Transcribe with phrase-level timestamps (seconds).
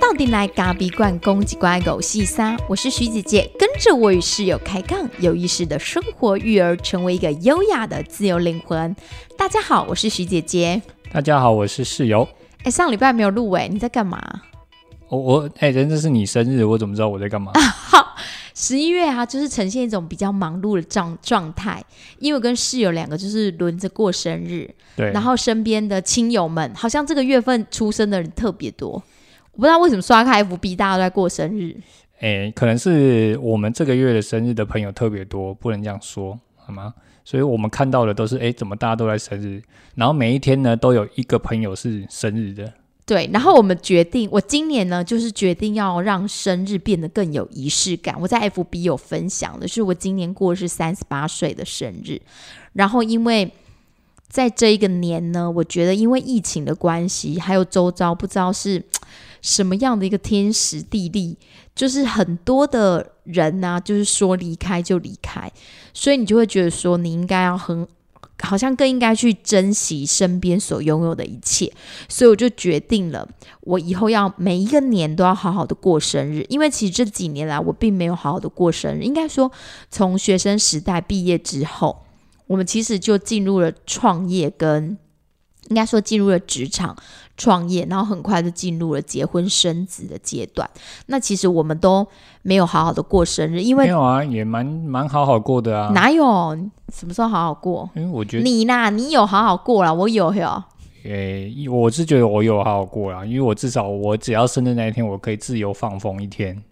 [0.00, 8.94] 到底来咖比罐公鸡乖狗细沙，我是徐姐姐，跟着我与室友开杠，有意识的生活育儿，成为一个优雅的自由灵魂。
[9.38, 10.80] 大家好，我是徐姐姐。
[11.10, 12.28] 大家好，我是室友。
[12.64, 14.20] 哎，上礼拜没有录哎，你在干嘛？
[15.08, 17.52] 我我哎，人这是你生日，我怎么知道我在干嘛？
[18.52, 21.82] 好，十一月啊，就是呈现一种比较忙碌的状状态，
[22.18, 28.90] 因为我跟室友两个就是轮着过生日，对，然后身边的亲友们好像这个月份出生的人特别多，
[29.52, 31.76] 我不知道为什么刷开 FB 大家都在过生日。
[32.20, 36.94] 哎，可能是我们这个月的生日的朋友特别多，不能这样说，好吗？
[37.24, 39.62] 所以我们看到的都是哎，怎么大家都在生日？
[39.94, 42.72] 然后每一天呢，都有一个朋友是生日的。
[43.04, 48.18] 对，然后我们决定，我今年呢，就是决定要让生日变得更有仪式感。
[48.20, 52.22] 我在 FB 有分享的是，我今年过的是三十八岁的生日。
[52.74, 53.52] 然后，因为
[54.28, 58.80] 在这一个年呢，我觉得因为疫情的关系，还有周遭不知道是
[59.40, 61.36] 什么样的一个天时地利，
[61.74, 65.52] 就是很多的人呢，就是说离开就离开，
[65.92, 67.86] 所以你就会觉得说，你应该要很。
[68.42, 71.72] 好像更应该去珍惜身边所拥有的一切，
[72.08, 73.26] 所以我就决定了，
[73.62, 76.44] 我以后要每一个年都要好好的过生日。
[76.48, 79.02] 因为其实这几年来，我并没有好好的过生日。
[79.02, 79.50] 应该说，
[79.90, 82.04] 从学生时代毕业之后，
[82.46, 84.98] 我们其实就进入了创业跟。
[85.68, 86.94] 应该说进入了职场
[87.36, 90.68] 创业，然后很快就进入了结婚生子的阶段。
[91.06, 92.06] 那其实我们都
[92.42, 95.90] 没有好好的过生日，因为没有啊，也蛮蛮好好过的啊。
[95.94, 96.56] 哪有？
[96.92, 97.88] 什么时候好好过？
[97.94, 100.62] 因为我觉得你呐，你有好好过啦，我有有。
[101.04, 106.62] 诶，我是觉得我有好好过了，因为我至少我只要生日那一天，我可以自由放风一天。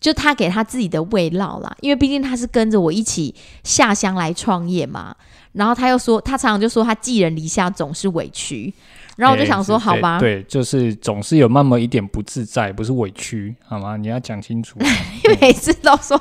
[0.00, 5.16] 就他给他自己的慰劳啦，因为毕竟他是跟着我一起下乡来创业嘛。
[5.52, 8.72] 然后他又说，他常常就说他寄人篱下总是委屈。
[9.18, 13.96] 然后我就想说，好吧，对，就是总是有那么一点不自在，不是委屈，好吗？
[13.96, 14.78] 你要讲清楚。
[15.24, 16.20] 因 为每次都说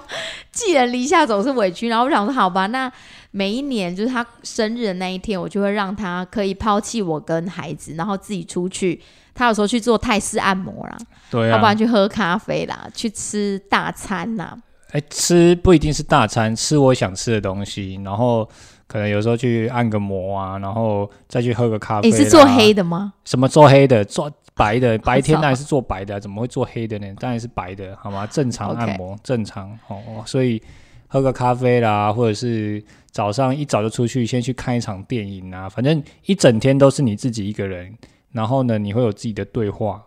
[0.51, 2.91] 寄人篱下总是委屈，然后我想说，好吧，那
[3.29, 8.99] 每一年就是他生日的那一天，我就会让他可以抛弃我跟孩子，然后自己出去。
[9.35, 10.97] 他有时候去做泰式按摩啦，
[11.29, 14.57] 对，要不然去喝咖啡啦，去吃大餐啦。
[14.89, 18.49] 哎，吃不一定是大餐，吃我想吃的东西，然后
[18.87, 22.09] 可能有时候去按个摩啊，然后再去喝个咖啡。
[22.09, 23.13] 你是做黑的吗？
[23.25, 24.03] 什么做黑的？
[24.05, 24.97] 做白的？
[24.99, 27.13] 白天当然是做白的，怎么会做黑的呢？
[27.19, 28.25] 当然是白的，好吗？
[28.25, 30.23] 正常按摩，正常哦。
[30.25, 30.61] 所以
[31.07, 32.81] 喝个咖啡啦，或者是
[33.11, 37.93] 早上一早就出去，先去看一场电影啊，反正一整天都是你自己一个人。
[38.31, 40.01] 然后呢，你会有自己的对话，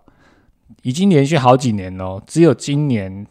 [0.82, 3.26] 已经连续好几年了，只有今年，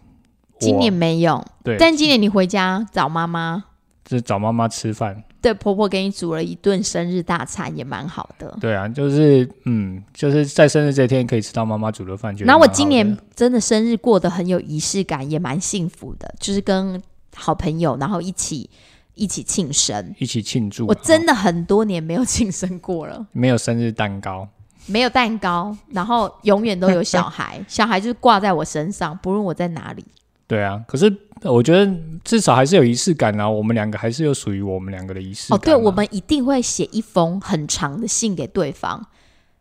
[0.59, 1.43] 今年没有。
[1.63, 3.63] 对，但今年你回家找妈妈，
[4.03, 5.23] 就是找妈妈吃饭。
[5.41, 8.57] 对，婆婆给你煮了一顿生日大餐，也蛮好的。
[8.59, 12.35] 对啊，就是嗯，就是在生日这天可以吃到妈妈煮的饭。
[12.37, 17.01] 然后我今年真的生日过得很有仪式感，也蛮幸福的，就是跟
[17.35, 18.69] 好朋友然后一起
[19.13, 20.85] 一起庆生，一起庆祝。
[20.87, 24.47] 我真的很多年没有庆生过了，没有生日蛋糕。
[24.85, 30.03] 没有蛋糕，然后永远都有小孩， 小孩就是挂在我身上，不论我在哪里。
[30.47, 31.91] 对啊，可是我觉得
[32.23, 33.49] 至少还是有仪式感啊。
[33.49, 35.53] 我们两个还是有属于我们两个的仪式。
[35.53, 39.05] 哦，对，我们一定会写一封很长的信给对方，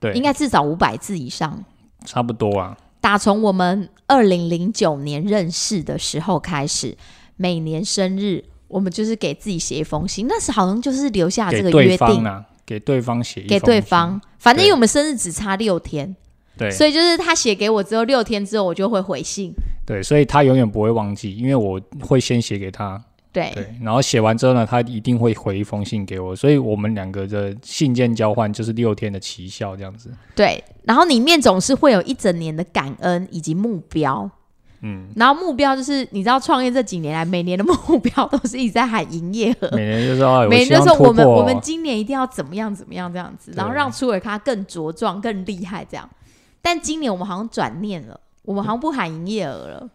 [0.00, 1.64] 对，应该至少五百字以上，
[2.04, 2.76] 差不多啊。
[3.00, 6.96] 打从我们二零零九年认识的时候开始，
[7.36, 12.44] 每年生日我们就是给自己写一封信，那时好像就是留下这个约定啊。
[12.66, 16.14] 给对方写，给对方，反正因为我们生日只差六天，
[16.58, 19.52] 对，所以就是他写给我之后，六天之后我就会回信，
[19.86, 23.00] 对，所以他永远不会忘记，因为我会先写给他，
[23.32, 34.28] 对，对，然后写完之后呢，他一定会回一封信给我，所以我们两个的信件交换就是六天的奇效这样子，对，然后里面总是会有一整年的感恩以及目标。
[34.80, 46.08] 嗯，然后目标就是，你知道创业这几年来，每年的目标都是一直在喊营业额，每年就说，每年就说我们我们今年一定要怎么样怎么样这样子，然后让出伟咖更茁壮更厉害这样。
[46.70, 49.88] 但今年我们好像转念了，我们好像不喊营业额了。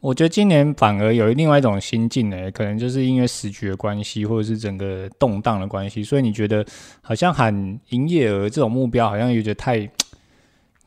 [0.00, 6.62] 我觉得今年反而有另外一种心境呢，可能就是因为时局的关系，或者是整个动荡的关系，所以你觉得
[7.00, 9.90] 好像喊营业额这种目标，好像有点太。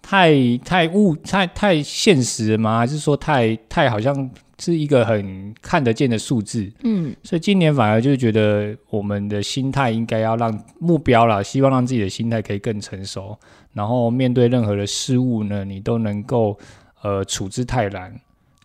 [0.06, 0.36] 太
[0.66, 2.78] 太物太太现实了吗？
[2.78, 4.30] 还是说太太好像
[4.60, 6.70] 是一个很看得见的数字？
[6.84, 13.40] 嗯，所以今年反而就是觉得我们的心态应该要让目标啦，希望让自己的心态可以更成熟，
[13.74, 16.58] 然后面对任何的事物呢，你都能够
[17.02, 18.14] 呃处之泰然，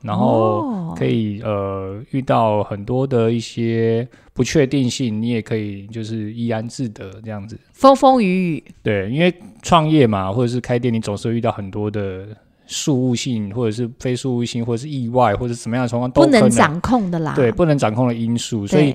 [0.03, 7.59] 然后哦可以呃遇到很多的一些不确定性，你也可以就是怡然自得这样子。
[7.73, 12.27] 风风雨雨，对，因为创业嘛，或者是开店，你总是会遇到很多的
[12.67, 17.35] 事务性，或者是非事务性，或者是意外，或者是什么样的情况都不能掌控的啦。
[17.35, 18.95] 对不能掌控的因素，所以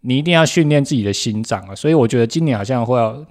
[0.00, 1.74] 你一定要训练自己的心脏啊。
[1.74, 3.24] 所以我觉得今年好像会要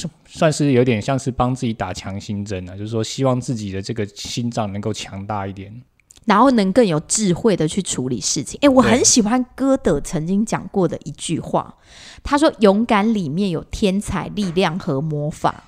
[0.00, 5.82] 算算是有点像是帮自己打强心针啊，就是说希望自己的这个心脏能够强大一点。
[6.26, 8.58] 然后能更有智慧的去处理事情。
[8.60, 11.74] 诶，我很喜欢歌德曾经讲过的一句话，
[12.22, 15.64] 他说：“勇敢里面有天才、力量和魔法。”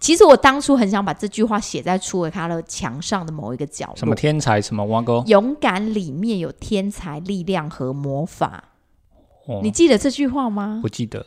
[0.00, 3.96] 其实我当初很想把这句话写在楚尔卡的墙上的某一个角落。
[3.96, 8.64] 什么天才，什么挖沟，勇敢里面有天才、力量和魔法。
[9.46, 10.80] 哦你记得这句话吗？
[10.82, 11.26] 不记得？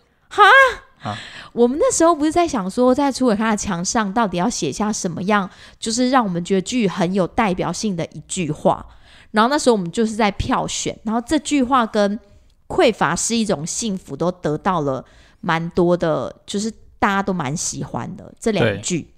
[1.53, 5.49] 我们那时候不是在想说，在楚伟康的墙上到底要写下什么样，
[5.79, 8.85] 就是让我们觉得剧很有代表性的一句话。
[9.31, 12.19] 然后那时候我们就是在票选，然后这句话跟
[12.67, 15.03] 匮乏是一种幸福都得到了
[15.41, 19.09] 蛮多的，就是大家都蛮喜欢的这两句。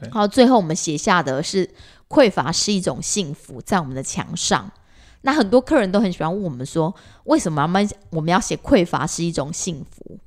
[0.00, 1.68] 对好，最后我们写下的是
[2.08, 4.68] 匮乏是一种幸福，在我们的墙上。
[5.22, 6.92] 那很多客人都很喜欢问我们说，
[7.24, 10.18] 为什么我们我们要写匮乏是一种幸福？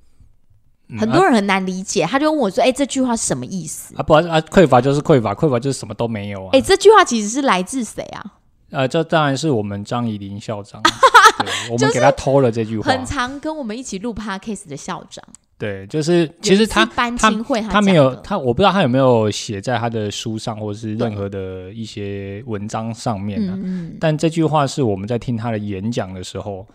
[0.88, 8.24] 嗯很多人很难理解，他就问我说：“哎、这句话是什么意思啊，不啊，匮乏就是匮乏，匮乏就是什么都没有啊。？”哎、这句话其实是来自谁啊？
[8.72, 10.82] 呃，这当然是我们张怡林校长，
[11.40, 12.92] 对，我们给他偷了这句话。
[12.92, 15.24] 很常跟我们一起录 podcast 的校长，
[15.58, 26.68] 对，就是其实他他亲会他没有他，我不知道他有没有写在他的书上或者是任何的一些文章上面呢、嗯嗯，但这句话是我们在听他的演讲的时候，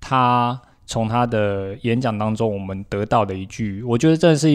[0.00, 4.50] 他从他的演讲当中我们得到的一句，我觉得这是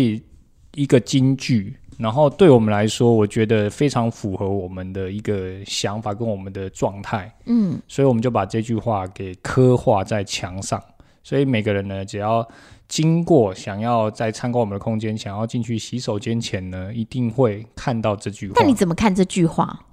[0.74, 1.78] 一个金句。
[2.00, 7.32] 然后对我们来说，我觉得非常符合我们的一个想法跟我们的状态。
[7.46, 10.84] 嗯，所以我们就把这句话给刻画在墙上。
[11.24, 12.46] 所以每个人呢，只要
[12.88, 18.56] 经过想要在参观我们的空间，想要进去洗手间前呢，一定会看到这句话。
[18.60, 19.86] 那你怎么看这句话？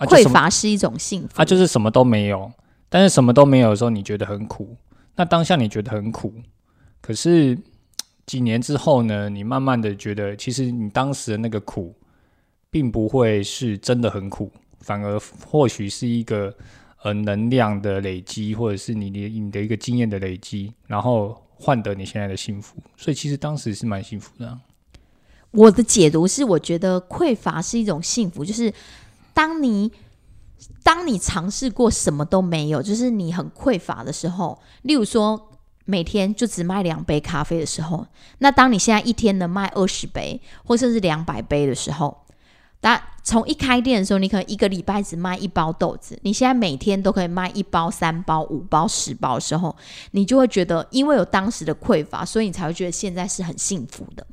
[0.00, 2.52] 匮乏是一种幸福啊，就是什么都没有。
[2.92, 4.76] 但是什么都没有的时候，你觉得很苦。
[5.16, 6.30] 那当下你觉得很苦，
[7.00, 7.58] 可是
[8.26, 11.94] 几年之后呢，你慢慢的觉得，其实你当时的那个苦，
[12.70, 16.54] 并不会是真的很苦，反而或许是一个
[17.02, 22.76] 呃能量的累积，或者是你的你的一个经验的累积，然后换得你现在的幸福。
[22.98, 24.58] 所以其实当时是蛮幸福的、
[25.50, 28.70] 我的解读是，我觉得匮乏是一种幸福，就是
[29.32, 29.90] 当你
[30.82, 35.50] 当你尝试过什么都没有，就是你很匮乏的时候，例如说
[35.84, 38.06] 每天就只卖两杯咖啡的时候，
[38.38, 42.24] 那当你现在一天能卖二十杯，或甚至两百杯的时候，
[42.82, 49.74] 那从一开店的时候，你可能一个礼拜只卖一包豆子，你现在每天都可以卖一包、三包、五包、十包的时候，
[50.10, 54.26] 你就会觉得，因为有当时的匮乏，所以你才会觉得现在是很幸福的。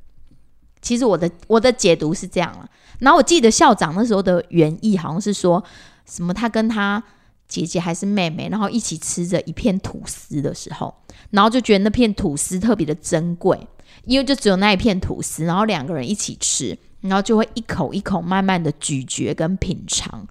[0.81, 2.67] 其实我的我的解读是这样了。
[2.99, 5.63] 然后我记得校长那时候的原意好像是说
[6.09, 7.01] 什么，他跟他
[7.47, 10.93] 姐姐还是妹妹，然后一起吃着一片吐司的时候，
[11.31, 13.67] 然后就觉得那片吐司特别的珍贵，
[14.05, 20.27] 因为就只有那一片吐司，然后两个人一起吃，然后就会一口一口慢慢的咀嚼跟品尝。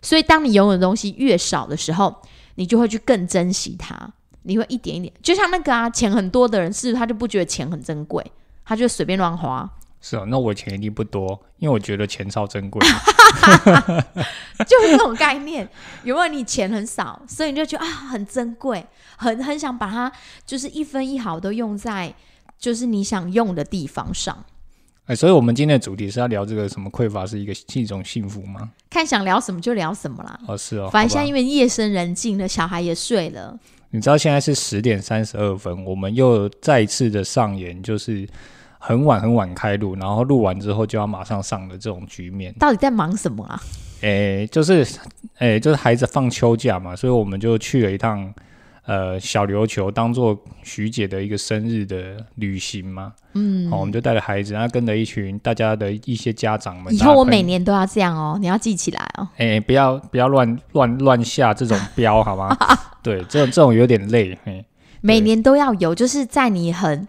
[0.00, 2.14] 所以当你拥有的东西越少的时候，
[2.56, 3.96] 你就会去更珍惜它，
[4.42, 8.24] 你会一点一点，就像那个啊，钱很多的人，是不是他就不觉得钱很珍贵，
[8.64, 9.70] 他就随便乱花。
[10.00, 12.84] 是啊，那我钱一定不多，因为我觉得钱超珍贵。
[14.66, 15.68] 就是这种概念。
[16.04, 18.84] 因为你钱很少，所以你就觉得啊很珍贵，
[19.16, 20.10] 很很想把它
[20.44, 22.12] 就是一分一毫都用在
[22.58, 24.44] 就是你想用的地方上。
[25.06, 28.70] 哎，所以我们今天的主题是要聊这个什么匮乏是一个是一种幸福吗？
[28.88, 30.38] 看想聊什么就聊什么啦。
[30.46, 33.58] 哦，是哦，反正现在因为夜深人静了，小孩也睡了，
[33.90, 38.28] 你知道现在是十点三十二分，我们又再一次的上演，就是
[38.84, 42.52] 很晚很晚开录，然后录完之后就要马上上的这种局面。
[42.58, 43.62] 到底在忙什么啊？
[44.00, 44.84] 诶，就是
[45.38, 48.34] 诶，就是孩子放秋假嘛，所以我们就去了一趟
[48.84, 53.12] 呃小琉球，当做徐姐的一个生日的旅行嘛。
[53.34, 56.92] 嗯，好，我们就带着孩子，然后跟着一群大家的一些家长们。
[56.92, 59.28] 以后我每年都要这样哦，你要记起来哦。
[59.36, 62.56] 哎、不要不要乱乱乱下这种标好吗？
[63.00, 64.36] 对，这种这种有点累。
[64.44, 64.64] 嘿，
[65.00, 67.06] 每年都要有，就是在你很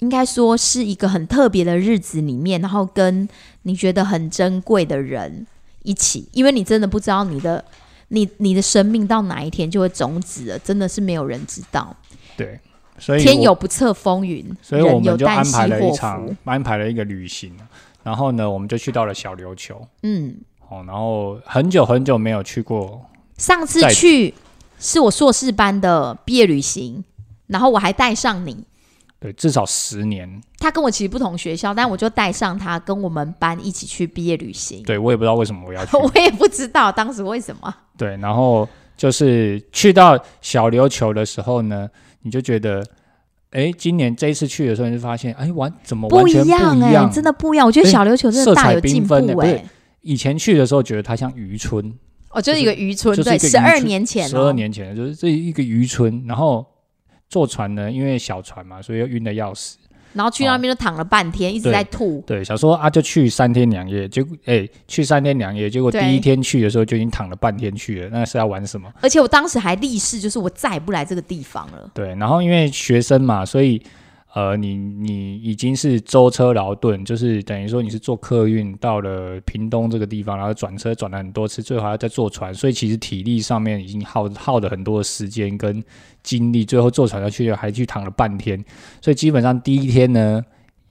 [0.00, 3.28] 应该说是一个很特别的日子里面，然后跟
[3.62, 5.46] 你觉得很珍贵的人
[5.82, 7.64] 一起，因为你真的不知道你的
[8.08, 11.94] 你你的生命到哪一天就会终止了，真的是没有人知道。
[12.36, 12.58] 对，
[12.98, 17.54] 所以天有不测风云，所以我们就安排了一场。，安排了一个旅行。
[18.02, 19.86] 然后呢，我们就去到了小琉球。
[20.02, 20.34] 嗯，
[20.68, 23.04] 哦，然后很久很久没有去过，
[23.36, 24.32] 上次去
[24.78, 27.04] 是我硕士班的毕业旅行，
[27.48, 28.64] 然后我还带上你。
[29.20, 30.40] 对，至少十年。
[30.58, 34.82] 他跟我其实不同学校，但我就带上他跟我们班一起去毕业旅行。
[34.84, 35.94] 对我也不知道为什么我要去。
[36.00, 37.74] 我也不知道当时为什么。
[37.98, 41.86] 对，然后就是去到小琉球的时候呢，
[42.22, 42.82] 你就觉得，
[43.50, 46.50] 哎，今年这一次去的时候，你就发现，哎，完怎么完全不一
[46.92, 47.10] 样？
[47.12, 47.66] 真的不一样。
[47.66, 49.62] 我觉得小琉球真的大有进步哎、
[50.00, 51.92] 以前去的时候觉得它像渔村，
[52.30, 56.66] 哦，就是一个渔村，对，十二年前、哦，十二年前就是这一个渔村，然后
[57.30, 59.78] 坐船呢，因为小船嘛，所以又晕的要死。
[60.12, 62.20] 然后去那边就躺了半天，一直在吐。
[62.26, 68.92] 对，想说啊，就去三天两夜，结果哎，去三天两夜，结果第一天去的时候就已经躺了半天去了，那是要玩什么？
[69.00, 71.88] 而且我当时还立誓，就是我再也不来这个地方了。
[71.94, 73.80] 对，然后因为学生嘛，所以
[74.32, 85.82] 呃，你你已经是舟车劳顿，就是等于说你是坐客运到了屏东这个地方，然后转车转了很多次，最后还要再坐船，所以其实体力上面已经耗耗了很多的时间跟
[86.22, 88.64] 精力，最后坐船要去还去躺了半天，
[89.00, 90.44] 所以基本上第一天呢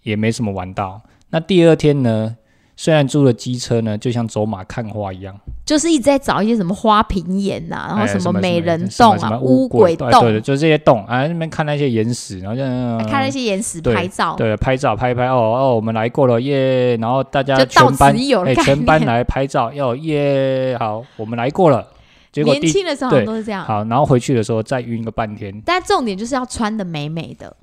[0.04, 2.36] 也没什么玩到，那第二天呢？
[2.82, 14.34] 虽然租了机车呢，就像走马看花一样，就是一直在找一些什么花瓶岩呐、然后哎什什么美人洞啊、乌鬼洞，对对对，就是这些洞啊，那边看那些岩石，然后就、还看那些岩石拍照。
[14.38, 16.96] 对，拍照拍一拍哦哦，我们来过了耶！
[17.02, 18.18] 然后大家全班
[18.64, 20.78] 全班来拍照，要耶！
[20.80, 21.86] 好，我们来过了。
[22.32, 25.54] 结果年轻的时候都是这样，好，然后回去的时候再晕个半天。
[25.66, 27.54] 但重点就是要穿的美美的。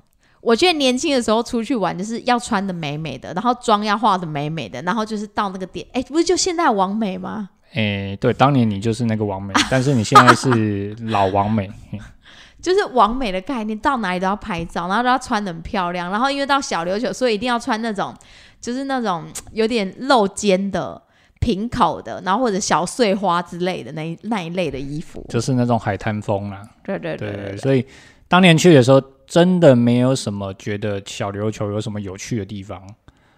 [0.47, 7.49] 我觉得年轻的时候出去玩就是要穿的美美的，然后妆要化的美美的，然后就是到那个点，哎，不是就现在王美吗？
[7.73, 11.69] 哎，对，当年你就是那个王美， 但是你现在是老王美。
[11.91, 11.99] 嘿
[12.61, 18.15] 就是王美的概念，到哪里都要拍照，然后都要穿的很漂亮，然后因为到小琉球，所以一定要穿那种
[18.61, 20.99] 就是那种有点露肩的、
[21.41, 25.25] 平口的，然后或者小碎花之类的那一那一类的衣服。
[25.27, 27.85] 就是那种海滩风啦，对对对对对，所以
[28.29, 32.81] 当年去的时候，真的没有什么觉得小琉球有什么有趣的地方。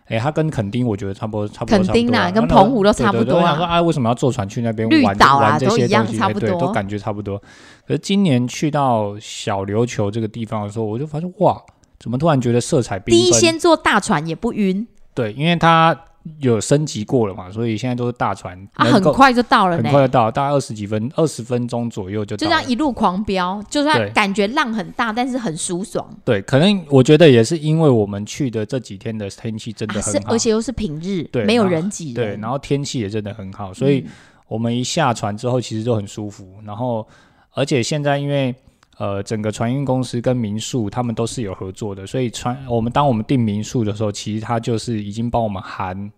[0.05, 6.13] 哎，它跟垦丁我觉得差不多，差不多，垦丁啊跟澎湖都差不多啊对对对我想说啊，为什么要坐船去那边玩啊玩这些东西？
[6.13, 7.37] 哎对，差不多都感觉差不多。
[7.85, 11.61] 可是今年去到小琉球这个地方的时候，我就发现哇，
[11.99, 13.11] 怎么突然觉得色彩缤纷？
[13.11, 15.95] 第一，先坐大船也不晕对，因为它
[16.41, 20.01] 有升级过了嘛，所以现在都是大船，啊，很快就到了很快。
[20.01, 22.57] 就到，大概二十几分，二十分钟左右就就到了。
[22.57, 34.11] 这样一路狂飙，就对算感觉浪很大，但是很舒爽，对，可能我觉得也是因为我们去的这几天的天气真的很好，而且又是平日，对没有人挤人，对，然后天气也真的很好，所以嗯
[34.47, 36.55] 我们一下船之后其实就很舒服。
[36.65, 37.07] 然后，
[37.53, 38.53] 而且现在因为
[38.99, 46.11] 呃整个船运公司跟民宿他们都是有合作的，所以船我们当我们订民宿的时候，其实他就是已经帮我们含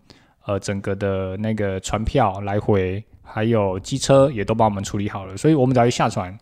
[0.46, 6.38] 呃整个的那个船票来回，还有机车也都帮我们处理好了，所以我们只要一下船，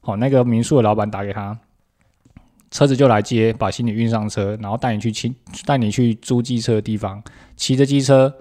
[0.00, 1.58] 好、那个民宿的老板打给他。
[2.70, 5.34] 车子就来接，把行李运上车，然后带你去骑，
[5.66, 7.20] 带你去租机车的地方，
[7.56, 8.32] 骑着机车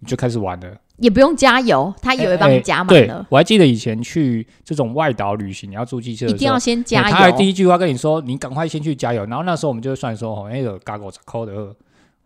[0.00, 0.76] 你就开始玩了。
[0.98, 7.36] 也不用加油，他也会帮你加满对了，，我还记得以前去这种外岛旅行，你要租机车一定要先加对他还油。
[7.36, 9.24] 第一句话跟你说，你赶快先去加油。
[9.26, 11.74] 然后那时候我们就会算说，哦，那个加五十块的，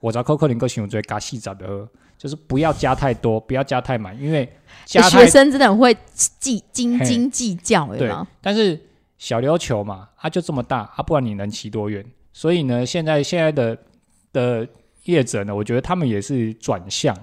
[0.00, 4.48] 五十块可能够形容最加四十的，就是不要加太多，不要加太满，因为
[4.86, 8.80] 学生真的很会计斤斤计较，有对吗？，但是
[9.18, 12.04] 小琉球嘛，它、就这么大，啊，不然你能骑多远？
[12.32, 13.76] 所以呢，现在现在的
[14.32, 14.68] 的
[15.04, 17.16] 业者呢，我觉得他们也是转向，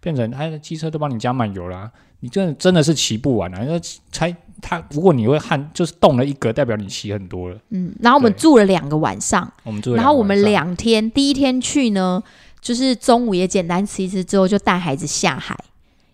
[0.00, 1.90] 变成哎，机车都帮你加满油啦，
[2.20, 3.62] 你真的真的是骑不完啊！
[3.66, 3.78] 那
[4.10, 7.56] 才它，如果你会焊，就是动了一格，代表你骑很多了。
[7.70, 12.22] 嗯，然后我们住了两个晚上，我们住了然后我们两天，第一天去呢，
[12.60, 15.56] 就是中午也简单吃一吃，之后就带孩子下海，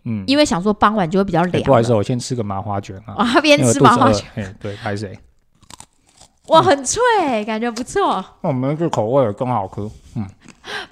[0.05, 3.15] 嗯，因为想说傍晚就会比较凉不好意思，我先吃个麻花卷啊。
[3.23, 5.17] 啊，边吃麻花卷，嘿，对，拍谁？
[6.49, 7.01] 哇，很脆，
[7.45, 8.25] 感觉不错。
[8.43, 9.91] 那我们这口味有更好吃。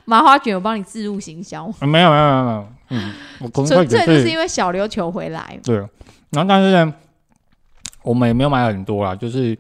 [0.04, 5.58] 麻花卷我帮你自入行销，啊没有没有没有没有，嗯，我可能会只纯粹就是因为小琉球回来。
[5.62, 5.76] 对，
[6.30, 6.94] 然后但是呢，
[8.02, 9.56] 我们也没有买很多啦，就是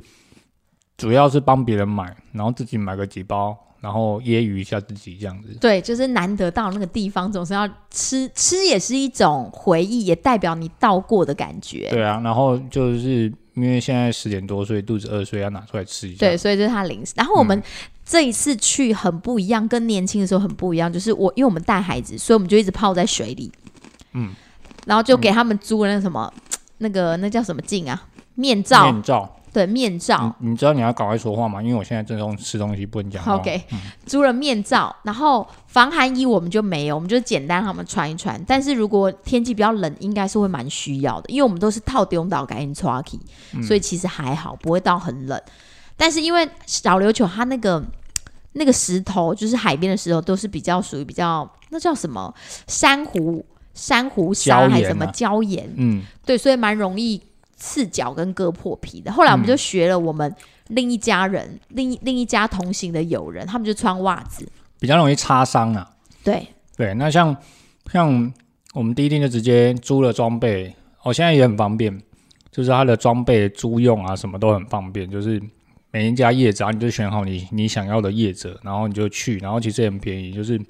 [0.96, 5.56] 主要是帮别人买，然后自己买个几包，然后揶揄一下自己这样子。
[5.60, 11.88] 对，就是难得到那个地方，总是要吃吃，也是一种回忆，也代表你到过的感觉。
[11.90, 16.18] 对啊，然后就是因为现在十点多，所以肚子饿，所以要拿出来吃一下。
[16.20, 17.12] 对，所以这是他零食。
[17.16, 17.62] 然后我们
[18.04, 23.50] 这一次去很不一样，跟年轻的时候很不一样，就是我因为我们带孩子，所以我们就一直泡在水里，
[24.12, 24.34] 嗯，
[24.86, 26.32] 然后就给他们租了那个什么、
[26.78, 28.02] 那个那叫什么镜啊，
[28.34, 30.34] 面罩，面罩，对，面罩。
[30.40, 31.62] 你你知道你要赶快说话吗？
[31.62, 33.36] 因为我现在正在吃东西，不能讲话。
[33.36, 33.64] OK，、
[34.04, 38.38] 租了面罩，然后防寒衣我们就没有，我们就简单让他们穿一穿。
[38.46, 43.18] 但是如果天气比较冷，应该是会蛮需要的，因为我们都是套丢岛赶紧穿起，
[43.62, 45.40] 所以其实还好，不会到很冷。
[45.96, 47.82] 但是因为小琉球它那个
[48.52, 52.32] 那个石头，就是海边的石头，都是比较属于比较那叫什么
[52.66, 57.20] 珊瑚珊瑚礁还是什么啊礁岩，嗯，对，所以蛮容易
[57.56, 59.12] 刺脚跟割破皮的。
[59.12, 60.32] 后来我们就学了我们
[60.68, 64.48] 另一家人、另一另一家同行的友人，他们就穿袜子。
[64.78, 65.90] 比较容易擦伤啊。
[66.22, 66.46] 对，
[66.76, 67.36] 对，那像
[67.90, 68.32] 像
[68.72, 72.00] 我们第一天就直接租了装备，哦，现在也很方便，
[72.50, 75.42] 就是它的装备租用啊，什么都很方便，就是
[75.94, 80.60] 每一家业者，然后你就选好你你想要的业者，然后你就去，然后其实也很便宜，就是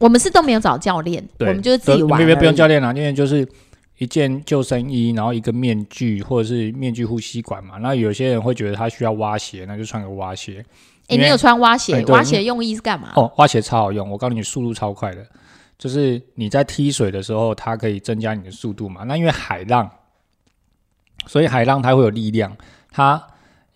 [0.00, 2.24] 我们是都没有找教练，我对，们就是自己玩而已。
[2.24, 3.48] 都没有不用教练啊，因为就是
[3.98, 7.76] 一件救生衣，然后一个面具或者是面具呼吸管嘛。
[7.78, 10.64] 那有些人会觉得他需要蛙鞋，那就穿个蛙鞋。
[11.06, 11.94] 哎、你有穿蛙鞋？
[11.94, 13.12] 哎对蛙鞋用意是干嘛？
[13.14, 15.24] 哦，蛙鞋超好用，我告诉你，速度超快的。
[15.78, 19.04] 就是你在踢水的时候，它可以增加你的速度嘛。
[19.04, 19.88] 那因为海浪，
[21.28, 22.56] 所以海浪它会有力量，
[22.90, 23.22] 它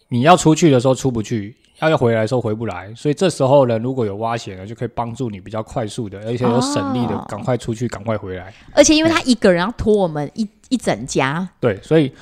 [0.09, 2.93] 你要出去的时候出不去，要要回来的时候回不来。
[2.95, 8.53] 所以这时候呢，如果有挖鞋呢，就可以帮助你比较快速的，而且有省力的哦，赶快出去，赶快回来。
[8.73, 12.13] 而且因为他一个人要拖我们一一整家，对，所以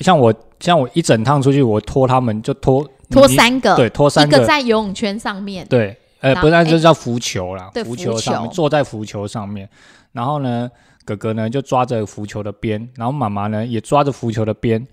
[0.00, 6.64] 像我像我一整趟出去，我拖他们就拖拖三个，对，拖三一个在游泳圈上面，对，呃，不是，那哎。
[6.64, 8.54] 这叫浮球啦，对浮球上面球。
[8.54, 9.68] 坐在浮球上面，
[10.12, 10.70] 然后呢，
[11.04, 14.84] 哥哥呢就抓着浮球的边，然后妈妈呢也抓着浮球的边，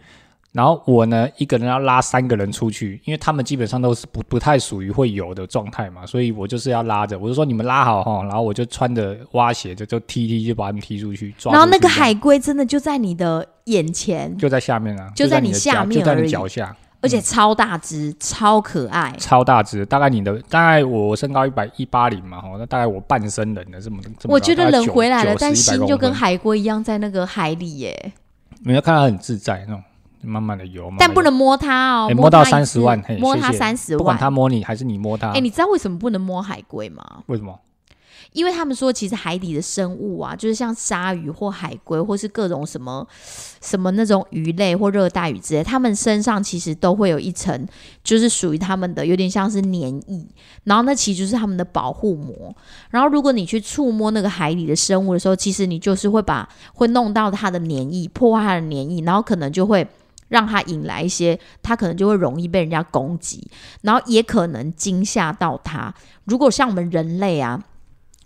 [0.53, 16.73] 然后我呢一个人要拉三个人出去，因为他们基本上都是不不太属于会游的状态嘛，所以我就是要拉着，我就说你们拉好哈，然后我就穿着蛙鞋就就踢踢就把他们踢出去，抓然后那个海龟真的就在你的眼前，就在下面啊，就在你下面就在你脚下。
[17.01, 19.13] 而且超大只，超可爱。
[19.17, 24.29] 超大只，大概你的大概我身高一百一八零嘛，哈，那大概我半身人的这么这么高。
[24.29, 28.13] 我觉得人回来了，90但心就跟100公分海龟一样在那个海里耶，
[28.63, 29.83] 你要看它很自在那种，
[30.23, 33.97] 慢慢的游，慢慢地但不能摸它哦，哎摸到三十万嘿摸它三十万。
[33.97, 37.03] 不管它摸你还是你摸它，哎，你知道为什么不能摸海龟吗？
[37.27, 37.59] 为什么？
[38.31, 43.05] 因为他们说，其实海底的生物啊，就是像鲨鱼或海龟，或是各种什么
[43.61, 47.67] 什么那种鱼类或热带鱼之类，它们身上其实都会有一层，
[48.03, 50.25] 就是属于它们的，有点像是黏液，
[50.63, 52.55] 然后那其实就是它们的保护膜。
[52.89, 59.87] 然后如果你去触摸那个海底的生物的时候，其实你就是会把会弄到它的黏液，破坏它的黏液，然后可能就会。
[60.33, 63.47] 让它引来一些，它可能就会容易被人家攻击，
[63.81, 65.93] 然后也可能惊吓到它。
[66.25, 67.63] 如果像我们人类啊，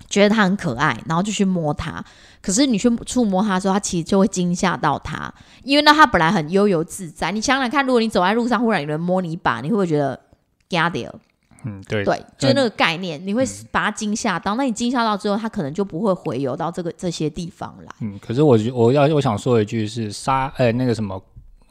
[0.09, 2.01] 觉得它很可爱，然后就去摸它。
[2.41, 5.31] 可是你去触摸它的时候，它其实就会惊吓到它，
[5.63, 7.29] 因为那它本来很悠游自在。
[7.29, 10.17] 你想想看，如果你走在路上，忽然有人摸你一把，你会不会觉得
[10.69, 11.13] 吓掉？
[11.65, 14.55] 嗯，对，对，就是那个概念，你会把它惊吓到。
[14.55, 17.91] 那你惊吓到之后，它可能就不会回游到这个这些地方来。
[17.99, 21.21] 嗯，可是我我要我想说一句是杀，呃，那个什么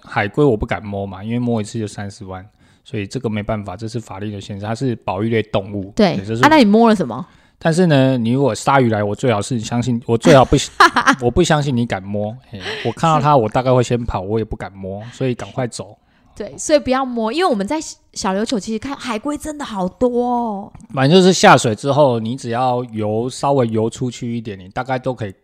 [0.06, 2.46] 海龟我不敢摸嘛，因为摸一次就三十万，
[2.84, 7.26] 所以这个没办法，这是法律的限制，它是保育类动物，对，啊，那你摸了什么？
[7.58, 10.56] 但是呢，你如果鲨鱼来，我最好是相信，我最好不，
[11.24, 12.36] 我不相信你敢摸。
[12.50, 15.96] 嘿我看到它，我大概会先跑，我也不敢摸，所以赶快走。
[16.36, 17.78] 对，所以不要摸，因为我们在
[18.12, 20.72] 小琉球其实看海龟真的好多哦。
[20.92, 25.34] 反正就是下水之后，你只要游稍微游出去一点，你大概都可以，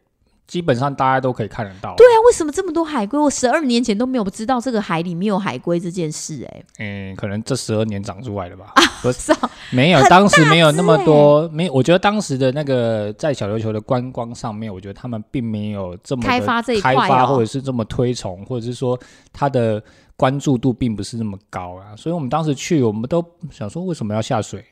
[0.47, 1.95] 基本上大家都可以看得到。
[1.97, 3.19] 对啊，为什么这么多海龟？
[3.19, 8.73] 我十二年前都没有知道这个海里面有海龟这件事、哎，嗯，可能这十二年长出来的吧。
[9.03, 9.33] 不 是
[9.71, 18.99] 没有，当时没有那么大多，没，我觉得当时的那个在小琉球的观光上面，我觉得他们并没有这么的开发这一块或者是这么推崇，或者是说
[19.33, 19.83] 它的
[20.17, 21.97] 关注度并不是那么高啊。
[21.97, 24.65] 所以我们当时去，我们都想说为什么要下水？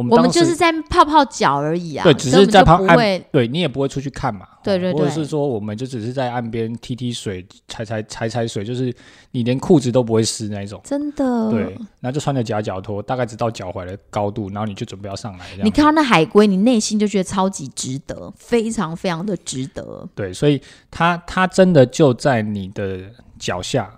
[0.00, 3.22] 我们我们就是在泡泡脚而已啊，对只是在泡岸不会。
[3.30, 8.90] 对你也不会出去看嘛，对对对或者是说我们就只是在岸边踢踢水、踩踩踩踩水，就是
[9.32, 10.80] 你连裤子都不会湿那一种。
[10.82, 11.64] 真的，对，
[12.00, 15.44] 然后就穿着夹脚拖，大概只到脚踝的高度，然后你就准备要上来。
[15.62, 20.08] 你看到那海龟，你内心就觉得超级值得，非常非常的值得。
[20.14, 20.58] 对，所以
[20.90, 23.00] 它它真的就在你的
[23.38, 23.92] 脚下，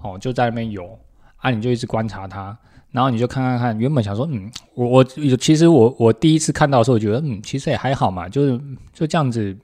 [0.00, 0.96] 哦，就在那边游
[1.38, 2.56] 啊，你就一直观察它，
[2.92, 3.78] 然后你就看看看。
[3.78, 8.60] 原本想说，嗯，我我其实我我第一次看到的时候，我觉得嗯，其实也还好嘛，就是
[8.92, 9.56] 就这样子，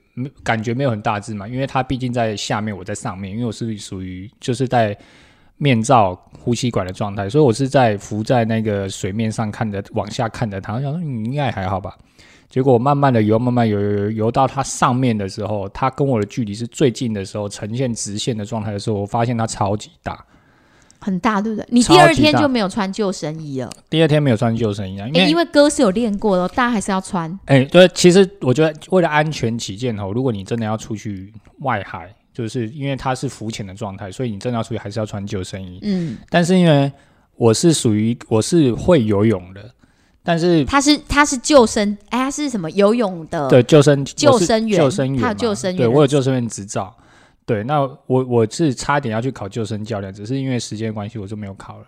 [0.43, 4.97] 感觉没有很大只嘛，因为它毕竟在下面，我在上面，因为我是属于就是在
[5.57, 11.97] 面罩呼吸管的状态，所以我是在浮在那个水面上看着往下看着它，我想说嗯，应该还好吧。
[12.49, 20.25] 结果慢慢的游，慢慢游游游游到它上面的时候，它跟我的距离是最近的时候，呈现直线的状态的时候，我发现它超级大，
[21.07, 21.65] 很大，对不对？
[21.69, 27.39] 你第二天就没有穿救生衣了，第二天没有穿救生衣啊，因诶为因为歌是有练过的哦，大家还是要穿。
[27.45, 35.79] 哎、对，其实我觉得为了安全起见哦，如果你真的要出去外海，就是因为它是浮潜的状态，所以你真的要出去还是要穿救生衣。
[35.83, 36.91] 嗯，但是因为
[37.37, 39.71] 我是属于我是会游泳的，
[40.23, 43.47] 但是他是他是救生，哎，他是什么游泳的？
[43.47, 46.93] 对救生救生员救生员他有救生员对我有救生员执照。
[47.47, 51.85] 对，那我我是差点要去考救生教练，只是因为时间关系，我就没有考了。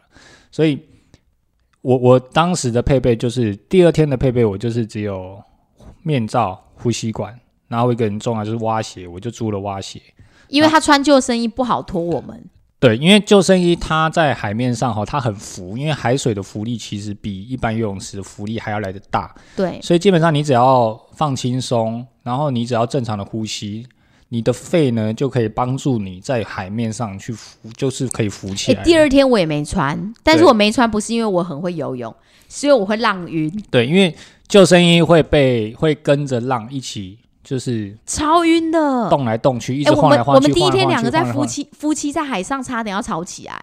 [0.49, 0.79] 所以
[1.81, 5.37] 我我当时的配备就是第二天的配备，我就是只有
[6.01, 10.01] 面罩、呼吸管，然后一个很重要就是蛙鞋，我就租了蛙鞋。
[10.47, 12.43] 因为他穿救生衣不好拖我们。
[12.79, 23.85] 对，因为救生衣它在海面上哈，它很浮，因为海水的浮力其实比一般游泳池的浮力还要来得大，对，所以基本上你只要放轻松，然后你只要正常的呼吸，
[24.29, 28.83] 你的肺呢就可以帮助你在海面上去浮，就是可以浮起哎，来。
[28.83, 32.13] 第二天我也没穿，但是我没穿不是因为我很会游泳，
[32.47, 34.15] 是因为我会浪晕，对，因为
[34.47, 39.09] 救生衣会被会跟着浪一起，就是超晕的。
[39.09, 40.47] 动来动去，一哎，直我晃来晃去。
[40.47, 43.59] 们我们第一天两个在夫妻夫妻在海上差点要吵起来。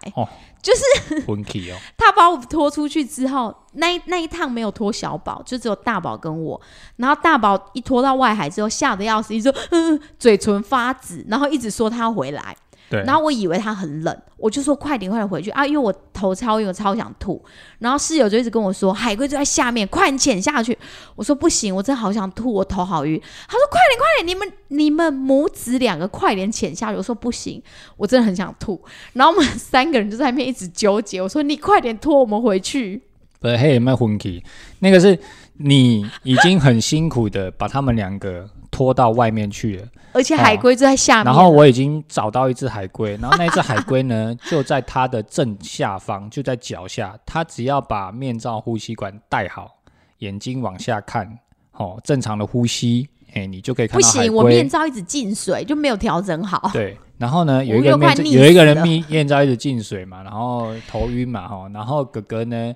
[1.26, 6.61] 昏体哦， 他把我拖出去之后，那一那一趟没有拖小宝，就只有大宝跟我。
[6.96, 12.57] 然后大宝一拖到外海之后，吓得要死，一直说嗯，嘴唇发紫，然后一直说他要回来。
[12.88, 17.44] 对，然后我以为他很冷，我就说快点快点回去啊，因为我头超晕，我超想吐。
[17.81, 20.77] 然后室友就一直跟我说海龟就在下面，快点潜下去。
[21.14, 23.20] 我说不行，我真的好想吐，我头好晕。
[23.49, 26.96] 他说快点快点，你们你们母子两个快点潜下去。
[26.96, 27.62] 我说不行，
[27.96, 28.81] 我真的很想吐。
[29.14, 31.20] 然后我们三个人就在那边一直纠结。
[31.20, 33.03] 我说你快点拖我们回去。
[33.38, 34.42] 不是黑有没有昏体？
[34.79, 35.18] 那个是
[35.59, 39.88] 你已经很辛苦的把他们两个拖到外面去了。
[40.12, 41.25] 而且海龟就在下面。
[41.27, 47.19] 然后我已经找到一只海龟，然后那只海龟呢就在它的正下方，就在脚下。
[47.27, 49.77] 它只要把面罩、呼吸管戴好，
[50.19, 51.38] 眼睛往下看，
[51.73, 54.66] 哦，正常的呼吸，哎，你就可以看不到海行，我面。
[54.66, 56.71] 罩一直进水，就没有调整好。
[56.73, 62.75] 对，然后呢，有一我个有一个人面面罩一直进水嘛，然后头晕嘛，哈，然后哥哥呢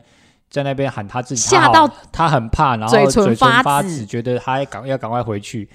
[0.50, 5.68] 在那边喊他自己，吓到他很怕，然后嘴嘴唇发紫觉得他赶要赶快回去。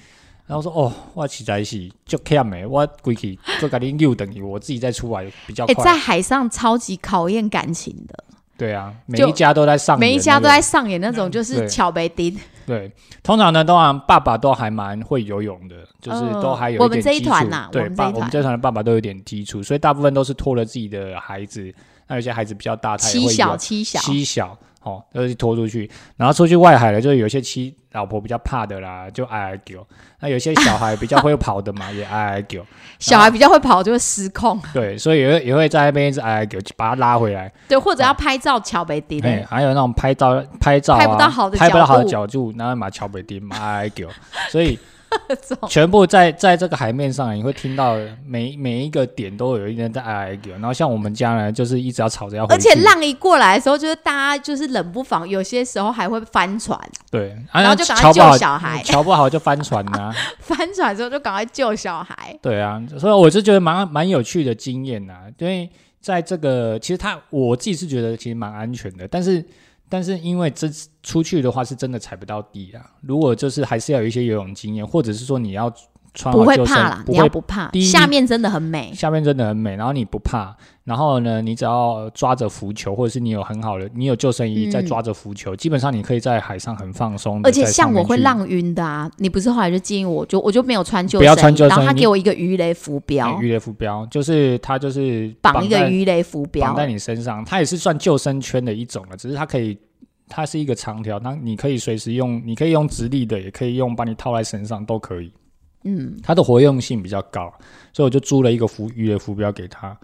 [0.47, 5.83] 然后说哦，我实在是就欠没，我归去就赶紧又等于我自己再出来比较哎、快。
[5.83, 8.23] 在海上超级考验感情的，
[8.55, 12.37] 对啊，每一家都在上演那个，每一家都在上演那种就是巧贝丁。
[12.67, 12.91] 对。
[13.23, 17.19] 通常呢，通常爸爸都还蛮会游泳的，就是嗯都还有我们这一。
[17.21, 21.73] 团呐我对，爸们这一团我们这一团的爸爸都有点基础，所以大部分都是拖了自己的孩子。
[22.07, 29.79] 那有些孩子比较大，他也七会游小七小，七小哦，都是拖出去，然后出去外海了，就是有些妻老婆比较怕的啦，就挨挨叫；
[30.19, 32.59] 那有些小孩比较会跑的嘛， 也挨挨叫。
[32.99, 37.51] 小孩比较会跑就会失控，对，所以也会也会在那边一直挨挨叫，把他拉回来。
[37.67, 39.19] 对，或者要拍照巧北丁。
[39.23, 44.07] 哎，还有那种拍照拍照、啊、拍不到好的拍不到好的角角度，然后把桥北丁嘛挨挨叫，
[44.51, 44.77] 所以
[45.67, 60.13] 全部在在这个海面上，你会听到每每一个点都有一人在挨挨叫，然后像我们家呢，就是一直要吵着要回而，且浪一过来的时候，就是大家就是冷不防，有些时候还会翻船，对，然后啊就赶快救小孩瞧不好就翻船啊。
[60.39, 62.37] 翻船之后就赶快救小孩。
[62.41, 69.43] 对啊，所以我就觉得蛮蛮有趣的经验呐、因为在这个其实他我自己是觉得其实蛮安全的，但是
[69.87, 70.67] 但是因为这
[71.03, 72.91] 出去的话是真的踩不到底啊。
[73.01, 75.73] 如果就是还是要有一些游泳经验，或者是说你要
[76.15, 78.91] 穿不会怕啦，你要不怕下面真的很美。
[78.95, 87.41] 下面真的很美，然后你不怕，然后呢，你只要抓着浮球，或者是你有很好的你有救生衣嗯在抓着浮球，基本上你可以在海上很放松。
[87.43, 99.77] 而且像我会浪晕的啊，你不是后来就建议我就我就没有穿救不要生衣，穿救生衣然后他给我一个鱼雷浮标哎，鱼雷浮标，就是它就是绑一个鱼雷浮标绑，在你身上，它也是算救生圈的一种了，只是它可以，
[100.29, 105.31] 它是一个长条，那你可以随时用，你可以用直立的，也可以用把你套在身上都可以。
[105.85, 107.53] 嗯，它的活用性比较高，
[107.93, 109.97] 所以我就租了一个浮鱼的浮标给他，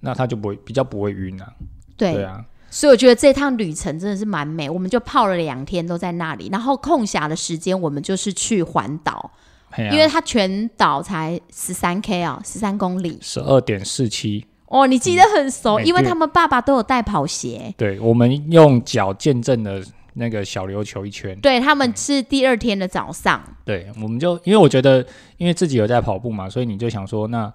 [0.00, 1.52] 那他就不会比较不会晕啊。
[1.96, 9.30] 对，对啊，所以我觉得这趟旅程真的是蛮美，我们就泡了两天都在那里，然后空暇的时间我们就是去环岛，
[9.70, 9.92] 嘿啊。
[9.94, 13.16] 因为它全岛才十三 K 啊，十三公里。
[13.22, 19.80] 十二点四七，哦，你记得很熟，嗯因为他们爸爸都有带跑鞋，对我们用脚见证了
[20.14, 21.38] 那个小琉球一圈。
[21.40, 25.04] 对他们是第二天的早上，对，我们就因为我觉得，
[25.36, 27.52] 因为自己有在跑步嘛，所以你就想说，那，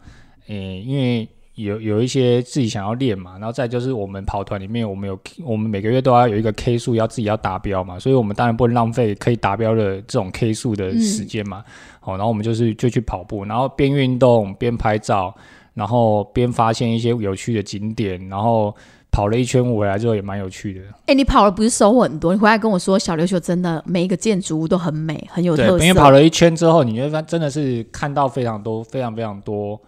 [0.48, 11.64] 诶、因为有有一些自己想要练嘛，然后再就是我们跑团里面，我们有我们每个月都要有一个 K 数要自己要达标嘛，所以我们当然不能浪费可以达标的这种 K 数的时间嘛。
[12.00, 15.36] 好、然后我们就是就去跑步，然后边运动边拍照，
[15.74, 18.74] 然后边发现一些有趣的景点，然后
[19.12, 20.82] 跑了一圈回来之后也蛮有趣的。
[21.08, 22.34] 哎，你跑了不是收获很多？
[22.34, 25.84] 你回来跟我说，小琉球真的每一个建筑物都很美，很有，特色。
[25.84, 29.80] 因为跑了一圈之后，你会发真的是看到非常多、非常非常多。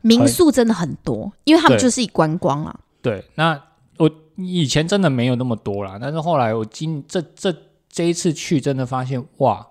[0.00, 2.80] 民宿真的很多，因为他们就是以观光啊。
[3.00, 3.60] 对，那
[3.98, 7.54] 我以前真的没有那么多啦，但是后来我今这这
[7.88, 9.64] 这一次去，真的发现哇，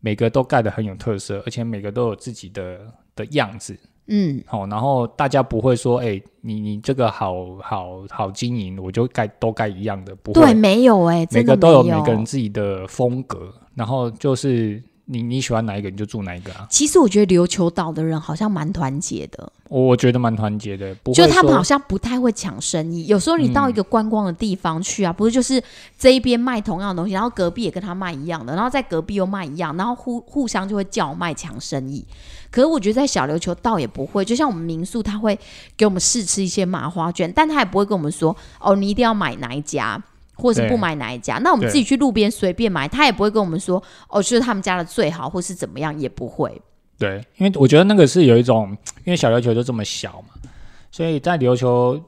[0.00, 2.78] 每个都盖的很有特色，而且每个都有自己的
[3.14, 3.76] 的样子。
[4.08, 11.82] 嗯，好、然后大家不会说，哎、你你这个好好好经营，我就盖都盖一样的，不会，对，没有哎、每个都有。
[11.82, 23.06] 每个人自己的风格，然后就是你你喜欢哪一个你就住哪一个啊，其实我觉得琉球岛的人好像蛮团结的，我我觉得蛮团结的，不会就他们好像不太会抢生意。
[23.06, 25.62] 有时候你到一个观光的地方去啊，不是就是
[25.98, 32.04] 这一边卖同样的东西，然后隔壁也跟他卖一样的，然后在隔壁又卖一样，然后互互相就会叫卖抢生意。
[32.50, 35.38] 可是我觉得在小琉球倒也不会，就像我们民宿，他会
[35.74, 40.02] 给我们试吃一些麻花卷，但他也不会跟我们说哦，你一定要买哪一家。
[40.38, 46.62] 或是不买哪一家，那我们自己去路边随便买，他也不会跟我们说哦，就是他们家的最好，或是怎么样，也不会。
[46.96, 48.70] 对，因为我觉得那个是有一种，
[49.04, 50.48] 因为小琉球就这么小嘛，
[50.90, 52.00] 所以在琉球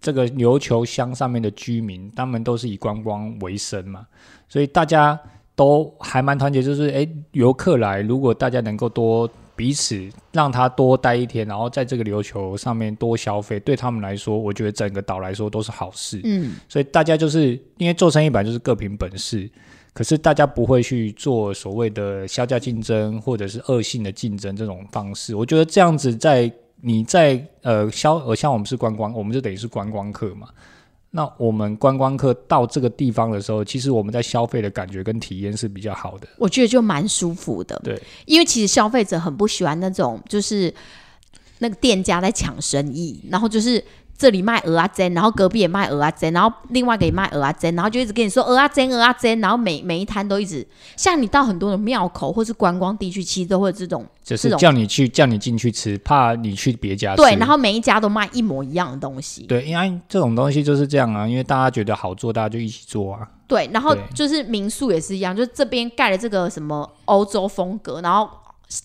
[0.00, 4.06] 这个琉球乡上面的居民，他们都是以观光为生嘛，
[4.48, 5.18] 所以大家
[5.56, 16.20] 都还蛮团结，就是诶，游客来，如果大家能够多彼此让他多待一天，然后在这个琉球上面多消费，对他们来说，我觉得整个岛来说都是好事。
[16.22, 19.50] 嗯，所以大家就是因为做生意本来就是各凭本事，
[19.92, 25.34] 可是大家不会去做所谓的销价竞争或者是恶性的竞争这种方式。
[25.34, 26.48] 我觉得这样子在
[26.80, 30.46] 你在呃消呃像我们是观光，我们就等于是观光客嘛。
[31.10, 36.28] 那我们观光客到这个地方的时候，其实我们在消费的感觉跟体验是比较好的。
[36.36, 37.80] 我觉得就蛮舒服的。
[37.82, 40.72] 对，因为其实消费者很不喜欢那种就是
[41.60, 43.82] 那个店家在抢生意，然后就是
[44.18, 57.22] 这里卖鹅啊煎，然后隔壁也卖鹅啊煎，然后另外一个也卖鹅啊煎，然后就一直跟你说鹅啊煎鹅啊煎，然后每每一摊都一直像你到很多的庙口或是观光地区，其实都会有这种就是叫你去叫你进去吃，怕你去别家吃。
[57.22, 59.44] 对，然后每一家都卖一模一样的东西。
[59.44, 63.20] 对，因为这种东西就是这样啊，因为大家觉得好做，大家就一起做啊。
[63.46, 68.28] 对，然后就是民宿也是一样，就是这边盖了这个什么欧洲风格，然后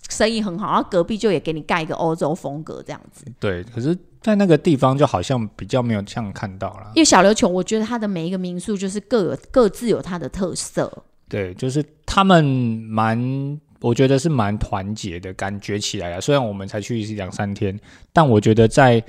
[0.10, 3.26] 生意很好，然后隔壁就也给你盖一个欧洲风格这样子。
[3.40, 6.92] 对，可是，在那个地方就好像比较没有这样看到了。
[6.96, 11.04] 因为小琉球，我觉得它的每一个民宿就是各有各自有它的特色。
[11.28, 16.22] 对，就是他们蛮，我觉得是蛮团结的感觉起来啊。
[16.22, 17.78] 虽然我们才去两三天，
[18.14, 19.04] 但我觉得在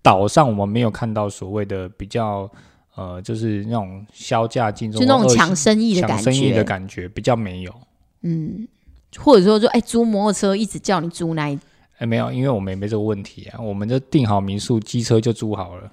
[0.00, 2.50] 岛上我们没有看到所谓的比较
[2.94, 7.74] 呃，就是那种销价竞争，就那种抢生意的抢感生意的，感觉比较没有。
[8.20, 8.68] 嗯，
[9.16, 11.58] 或者说说哎租摩托车一直叫你租那一，
[12.02, 15.88] 哎，没有，因为我们也没这个问题啊，我们就订好民宿，机车就租好了。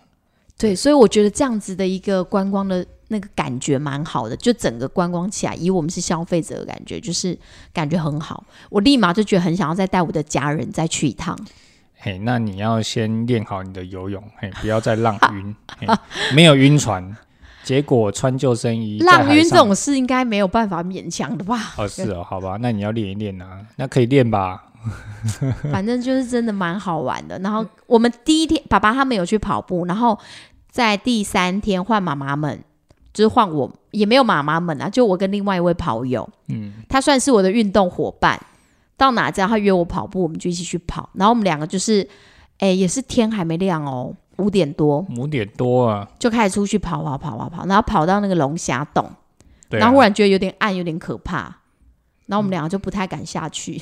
[0.58, 7.38] 对，所以我觉得这样子的一个观光的那个感觉蛮好的，就整个观光起来，以我们是消费者的感觉，就是
[7.72, 11.38] 感觉很好，我立马就觉得很想要再带我的家人再去一趟。
[12.00, 15.88] 嘿，那你要先练好你的游泳，嘿，不要再浪晕，嘿，
[16.34, 17.16] 没有晕船，
[17.64, 21.76] 结果穿救生衣浪晕这种事应该没有办法勉强的吧？
[21.78, 24.66] 哦，是哦，好吧，那你要练一练啊，那可以练吧？
[25.72, 27.38] 反正就是真的蛮好玩的。
[27.40, 30.18] 然后我们第一天，爸爸他们有去跑步，然后
[30.70, 32.64] 在第三天换妈妈们，
[33.14, 38.40] 就是换我，也没有妈妈们啊，就我跟另外一位跑友，嗯，他算是我的运动伙伴。
[38.98, 41.10] 到哪只要他约我跑步，我们就一起去跑。
[41.14, 42.06] 然后我们两个就是，
[42.58, 49.16] 哎，也是天还没亮哦，五点多五点多啊，就开始出去跑跑跑跑跑，然后跑到那个龙虾洞，啊，
[49.70, 51.44] 然后忽然觉得有点暗，有点可怕。
[52.26, 53.82] 然后我们两个就不太敢下去，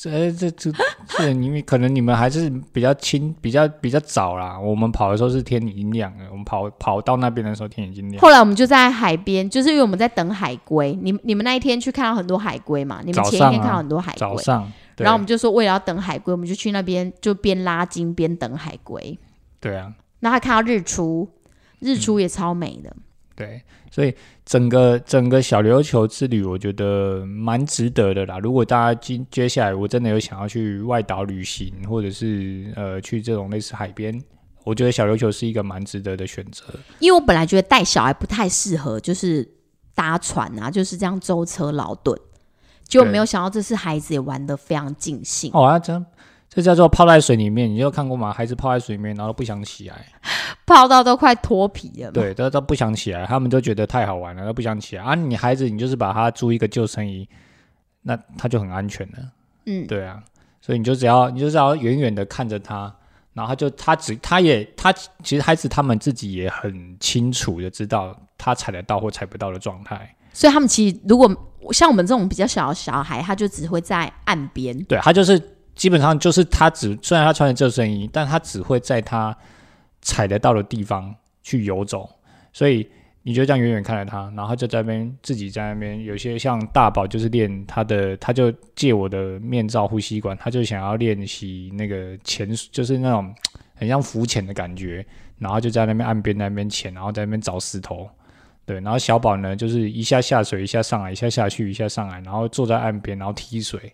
[0.00, 0.72] 这这这
[1.18, 4.58] 这，因为可能你们还是比较轻，比较比较早啦。
[4.58, 8.20] 我们跑的时候是天已经亮了，我们跑跑到那边的时候天已经亮。
[8.20, 10.96] 后来我们就在海边，就是因为我们在等海龟。
[11.02, 13.00] 你你们那一天去看到很多海龟嘛？
[13.04, 19.18] 你们前一天看到很多海龟，早上，对然后我们就说为了要等海龟，我们就去那边就边拉筋边等海龟。
[19.58, 21.28] 对啊，然后还看到日出，
[21.80, 22.94] 日出也超美的。
[23.34, 23.62] 对，
[23.92, 24.14] 所以
[24.46, 28.38] 整个整个小琉球之旅，我觉得蛮值得的啦。
[28.38, 34.18] 如果大家今接下来我真的有想要去外岛旅行，或者是呃去这种类似海边，
[34.64, 36.64] 我觉得小琉球是一个蛮值得的选择。
[37.00, 39.46] 因为我本来觉得带小孩不太适合，就是
[39.94, 42.18] 搭船啊，就是这样舟车劳顿。
[42.84, 45.50] 结果对没有想到，这次孩子也玩得非常尽兴。
[45.52, 45.92] 哦，啊，这
[46.54, 48.30] 这叫做泡在水里面，你有看过吗？
[48.30, 50.04] 孩子泡在水里面，然后不想起来，
[50.66, 52.12] 泡到都快脱皮了嘛。
[52.12, 55.14] 对，都都不想起来，他们都觉得太好玩了，都不想起来啊。
[55.14, 57.26] 你孩子，你就是把他租一个救生衣，
[58.02, 59.18] 那他就很安全了。
[59.64, 60.22] 嗯，对啊，
[60.60, 62.94] 所以你就只要你就只要远远的看着他，
[63.32, 70.14] 然后他就他只他也他其实孩子他们自己也很清楚的知道他踩得到或踩不到的状态。
[70.34, 71.34] 所以他们其实如果
[71.70, 74.78] 像我们这种比较小的小孩，他就只会在岸边。
[74.84, 75.40] 对他就是
[75.74, 79.36] 基本上就是他只虽然他穿着救生衣，但他只会在他
[80.00, 82.08] 踩得到的地方去游走，
[82.52, 82.88] 所以
[83.22, 86.02] 你就这样远远看着他，然后就在那边自己在那边。
[86.02, 93.34] 有些像大宝就是练他的，他就借我的面罩呼吸管，他就想要练习那个潜，就是那种
[93.74, 95.06] 很像浮潜的感觉，
[95.38, 98.08] 然后就在那边岸边那边潜，然后在那边找石头。
[98.64, 103.92] 对，然后小宝呢，就是一下下水，一下上来，一下下去，一下上来，然后坐在岸边，然后踢水。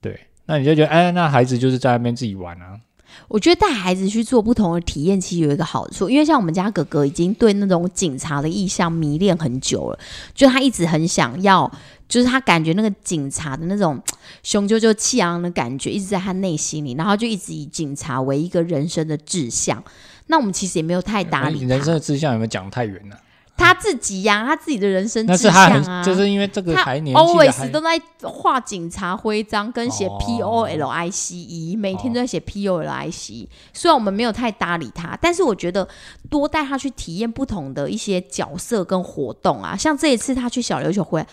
[0.00, 2.80] 对，那你就觉得，哎，那孩子就是在那边自己玩啊。
[3.28, 9.98] 我觉得带孩子去做不同的体验，其实有一个好处，因为像我们家哥哥已经对那种警察的意象迷恋很久了，
[10.34, 11.70] 就他一直很想要，
[12.08, 14.00] 就是他感觉那个警察的那种
[14.42, 19.82] 雄赳赳气昂昂的感觉一直在他内心里，然后就一直以警察为一个人生的志向。
[20.28, 23.18] 那我们其实也没有太搭理人生的志向，有没有讲太远了？
[23.58, 33.48] 他自己呀，他自己的人生志向啊，就是因为这个还年 always 都在画警察徽章跟写 P O L I C E，每天都在写 P O L I C。
[33.74, 35.86] 虽然我们没有太搭理他，但是我觉得
[36.30, 41.26] 多带他去体验不同的一些角色跟活动啊，像这一次他去小琉球回来，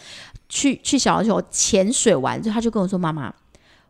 [0.50, 3.32] 去去小琉球潜水完之后，他就跟我说：“妈妈，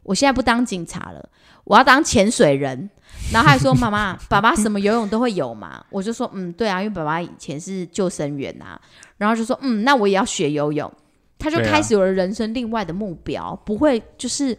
[0.03, 1.29] 我现在不当警察了，
[1.63, 2.89] 我要当潜水人。”
[3.33, 8.79] 然后还说：“妈妈，爸爸什么游泳都会游嘛？”我就说：“嗯，对啊，因为爸爸以前是救生员啊。”
[9.17, 10.91] 然后就说：“嗯，那我也要学游泳。”
[11.37, 14.57] 他就开始有了人生另外的目标，不会就是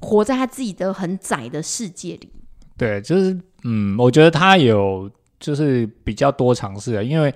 [0.00, 2.30] 活在他自己的很窄的世界里。
[2.76, 7.32] 对，就是嗯，我觉得他有就是比较多尝试的，因为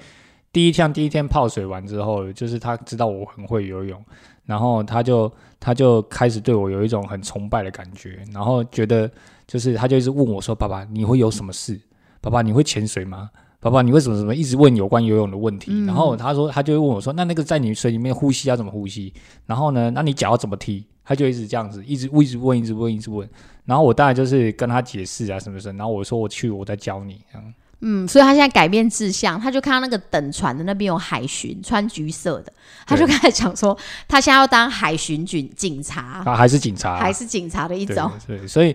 [0.52, 4.04] 第一天第一天泡水完之后，就是他知道我很会游泳，
[4.50, 9.08] 然后他就他就开始对我有一种很崇拜的感觉，然后觉得。
[9.50, 11.76] 就是他就一直问我说：“爸爸，你会有什么事？
[12.20, 13.28] 爸爸，你会潜水吗？
[13.58, 19.12] 爸爸，你为什么什么一直问有关游泳的问题？”然后他说，他就会问我说：“那那个在你水里面呼吸要怎么呼吸？
[19.46, 23.28] 然后呢，那你脚要怎么踢？”他就一直这样子，一直一直问，一直问，一直问。
[23.64, 25.76] 然后我当然就是跟他解释啊，什么什么。
[25.76, 27.24] 然后我说我去，我再教你。
[27.34, 32.52] 嗯嗯，所以他现在改变志向，他就看到那个等船的那边有海巡，穿橘色的，
[32.86, 33.76] 他就开始讲说，
[34.08, 38.10] 他现在要当海巡警警察，啊，还是警察，还是警察的一种。
[38.26, 38.74] 对，所以。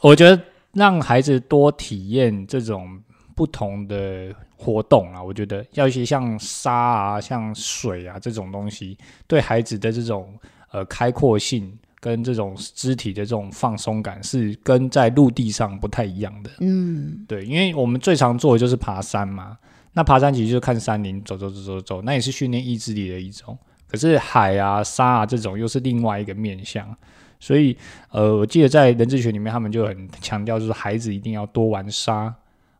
[0.00, 0.38] 我觉得
[0.72, 3.00] 让孩子多体验这种
[3.34, 10.38] 不同的活动啊，我觉得要一些像沙啊、像水啊这种东西，对孩子的这种
[10.70, 11.72] 呃开阔性
[12.04, 16.50] 跟这种肢体的这种放松感，是跟在陆地上不太一样的。
[16.60, 19.56] 嗯，对，因为我们最常做的就是爬山嘛，
[19.94, 23.56] 那爬山其实就是看山林，走走走走走，那也是训练意志力的一种。
[23.86, 26.94] 可是海啊、沙啊这种又是另外一个面向。
[27.40, 27.74] 所以，
[28.10, 32.34] 呃，我记得在人智学里面，他们就很强调，就是孩子一定要多玩沙，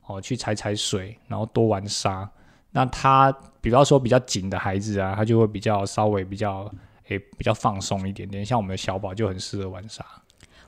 [0.07, 2.31] 哦，去踩踩水，然后多玩沙。
[2.73, 6.71] 那他，比方说比较紧的孩子啊，他就会比较稍微比较，
[7.09, 8.45] 诶，比较放松一点点。
[8.45, 10.05] 像我们的小宝就很适合玩沙。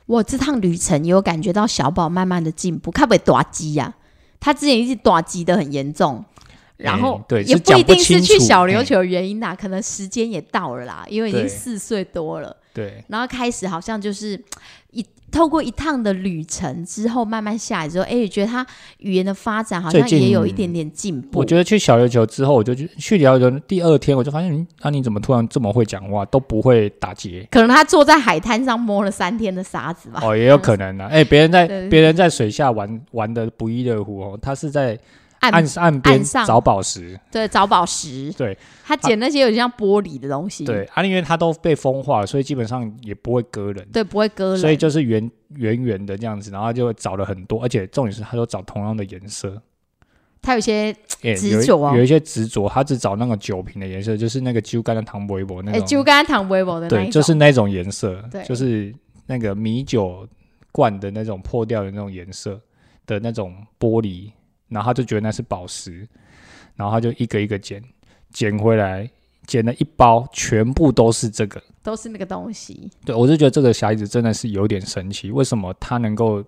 [0.06, 3.94] 我这趟旅程有感觉到小宝慢慢的进步，看不会短机呀？
[4.38, 6.24] 他之前一直打击的很严重，
[6.76, 12.56] 然后对，也不一定是去小琉球原因啦，可能时间也到了啦，因为已经四岁多了。
[12.76, 14.38] 对，然后开始好像就是
[14.90, 18.64] 一透过一趟的旅程之后，慢慢下来之后，哎，觉得他
[18.98, 21.38] 语言的发展好像也有一点点进步。
[21.38, 27.48] 我觉得去小琉球之后，我就去去小琉球第二天，我就发现，嗯，那你怎么突然这么会讲话，都不会打结？
[27.50, 30.20] 可能他坐在海滩上摸了三天的沙子吧。
[30.22, 31.08] 哦，也有可能啊。
[31.10, 34.98] 哎，别人在 别人在水下玩玩的不亦乐乎哦，他是在。
[35.50, 38.32] 岸岸边找宝石，对，找宝石。
[38.32, 40.64] 对，他捡那些有点像玻璃的东西。
[40.64, 43.86] 对，啊，因为它都被风化了，所以基本上也不会割人。
[43.92, 44.58] 对，不会割人。
[44.58, 49.60] 所以就是圆圆圆的这样子，然后就找了很多，而且重点是他都找同样的颜色。
[50.42, 50.94] 他有些
[51.36, 55.84] 执着啊，有一些执着，他只找那个酒瓶的颜色，就是那个酒干的糖微博那种。
[55.84, 58.94] 酒干糖微博的对，就是那种颜色，就是
[59.26, 60.28] 那个米酒
[60.70, 62.60] 罐的那种破掉的那种颜色
[63.06, 64.30] 的那种玻璃。
[64.68, 66.06] 然后他就觉得那是宝石，
[66.74, 67.82] 然后他就一个一个捡，
[68.30, 69.08] 捡回来，
[69.46, 72.90] 捡了一包，全部都是这个，都是那个东西。
[73.04, 76.42] 对，我就觉得这个小孩子真的是有点神奇，为什么他能够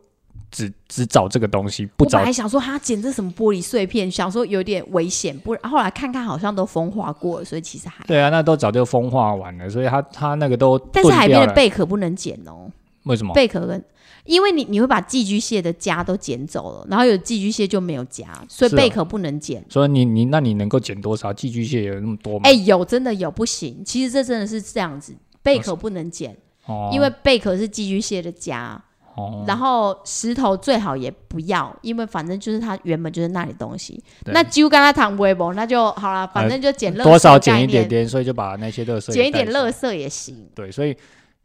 [0.51, 2.19] 只只找这个东西，不找？
[2.19, 12.71] 还想说他捡这什么玻璃碎片，想说有点危险，不然后来看看好像都风化过了，所以其实还对啊，那都早就风化完了，所以他他那个都，但是海边的贝壳不能捡哦。
[13.09, 13.35] 为什么？
[13.35, 13.83] 贝壳跟
[14.25, 19.65] 因为你你会把寄居蟹的家都捡走了，然后有寄居蟹就没有家，所以贝壳不能捡。
[19.71, 21.33] 所以你你那你能够捡多少？
[21.33, 22.43] 寄居蟹有那么多吗？
[22.45, 23.83] 哎，有真的有，不行。
[23.85, 26.37] 其实这真的是这样子，贝壳不能捡，
[26.67, 28.81] 哦因为贝壳是寄居蟹的家。
[29.17, 34.01] 哦，然后石头最好也不要，因为反正就是它原本就是那里东西。
[34.25, 40.47] 对那就跟他谈微博，那就好了，反正就捡垃圾、多少捡一点，点，所以就把那些垃圾捡一点垃圾也行。
[40.55, 40.97] 对，所以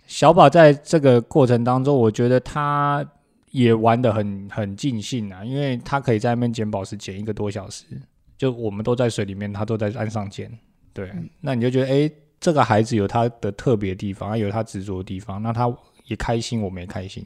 [0.05, 3.05] 小宝在这个过程当中，我觉得他
[3.51, 7.85] 也玩的很很尽兴啊，因为他可以在那边捡宝石捡一个多小时，
[8.37, 10.51] 就我们都在水里面，他都在岸上捡。
[10.93, 15.73] 对，嗯那你就觉得，哎、这个孩子有他的特别地方，他有他执着的地方，那他
[16.05, 17.25] 也开心，我们也开心。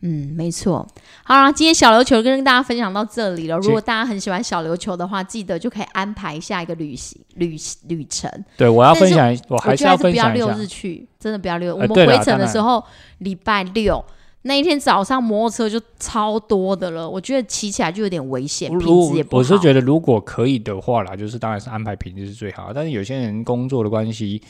[0.00, 0.86] 嗯，没错。
[1.24, 3.58] 好啦，今天小琉球跟大家分享到这里了。
[3.58, 7.56] 如果大家很喜欢小琉球的话，记得就可以安排下一个旅行旅
[7.88, 8.30] 旅程。
[8.56, 10.66] 对，我要分享一，我我还觉得还是不要要分享一下六日。
[10.66, 11.74] 去，真的不要六。
[11.74, 12.84] 我们回程的时候，
[13.18, 14.04] 礼拜六
[14.42, 19.38] 那一天早上摩托车就超多的了，我觉得骑起来就有点危险，如品质也不好。
[19.38, 22.70] 我是觉得，如果可以的话啦，就是当然是安排平日是最好。
[22.72, 24.40] 但是有些人工作的关系，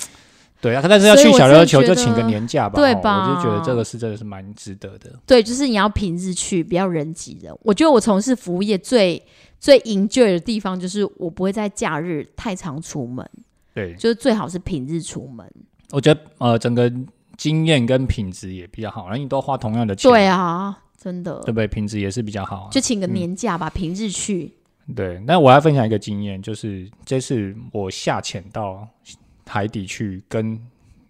[0.60, 5.12] 对啊，但是要去小琉球就觉请个年假吧，哦对吧我就觉得这个是真的是蛮值得的。
[5.26, 7.54] 对，就是你要平日去，不要人挤人。
[7.62, 9.22] 我觉得我从事服务业最
[9.60, 13.28] 最 enjoy 的地方，就是我不会在假日太常出门，
[13.74, 15.46] 对，就是最好是平日出门。
[15.92, 16.90] 我觉得呃，整个
[17.36, 21.66] 经验跟品质也比较好，然后你都花同样的钱，对啊，真的对，不对？
[21.68, 24.52] 品质也是比较好啊、就请个年假吧，平日去。
[24.94, 28.88] 对，那我要分享一个经验，就是这次我下潜到
[29.46, 30.60] 海底去跟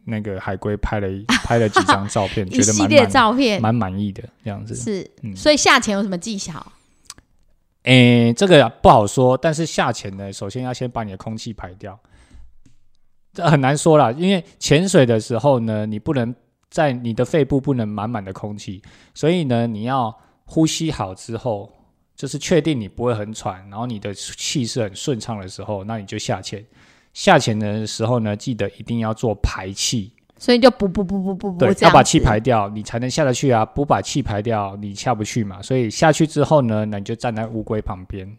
[0.05, 4.75] 那个海龟拍了一 拍了几张照片，一 觉得系列蛮满照片蛮满意的这样子。
[4.75, 6.65] 是，嗯所以下潜有什么技巧？
[7.83, 11.99] 诶，这个不好说，但是下潜呢，首先要先把你的空气排掉，
[13.33, 16.35] 这很难说啦，因为潜水的时候呢，你不能
[16.69, 18.83] 在你的肺部不能满满的空气，
[19.15, 21.73] 所以呢，你要呼吸好之后，
[22.17, 26.65] 就是确定你不会很喘，然后你的气是很顺畅的时候，那你就下潜。
[27.17, 33.65] 下潜的时候呢，记得一定要做排气，所以就不不不不不不对，要把气排掉，你才能下得去啊！
[33.65, 35.63] 不把气排掉，你下不去嘛。
[35.63, 38.31] 所以下去之后呢，那你就站在乌龟旁边，